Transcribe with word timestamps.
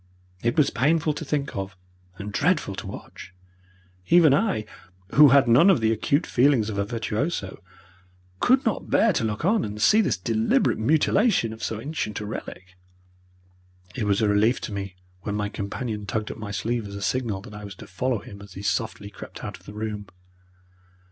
It 0.41 0.57
was 0.57 0.71
painful 0.71 1.13
to 1.13 1.23
think 1.23 1.55
of 1.55 1.77
and 2.17 2.33
dreadful 2.33 2.73
to 2.73 2.87
watch. 2.87 3.35
Even 4.07 4.33
I, 4.33 4.65
who 5.13 5.27
had 5.29 5.47
none 5.47 5.69
of 5.69 5.79
the 5.79 5.91
acute 5.91 6.25
feelings 6.25 6.71
of 6.71 6.79
a 6.79 6.85
virtuoso, 6.85 7.61
could 8.39 8.65
not 8.65 8.89
bear 8.89 9.13
to 9.13 9.23
look 9.23 9.45
on 9.45 9.63
and 9.63 9.79
see 9.79 10.01
this 10.01 10.17
deliberate 10.17 10.79
mutilation 10.79 11.53
of 11.53 11.61
so 11.61 11.79
ancient 11.79 12.19
a 12.19 12.25
relic. 12.25 12.77
It 13.93 14.05
was 14.05 14.23
a 14.23 14.27
relief 14.27 14.59
to 14.61 14.73
me 14.73 14.95
when 15.21 15.35
my 15.35 15.49
companion 15.49 16.07
tugged 16.07 16.31
at 16.31 16.37
my 16.39 16.49
sleeve 16.49 16.87
as 16.87 16.95
a 16.95 17.01
signal 17.03 17.41
that 17.43 17.53
I 17.53 17.63
was 17.63 17.75
to 17.75 17.85
follow 17.85 18.17
him 18.21 18.41
as 18.41 18.53
he 18.53 18.63
softly 18.63 19.11
crept 19.11 19.43
out 19.43 19.59
of 19.59 19.67
the 19.67 19.73
room. 19.75 20.07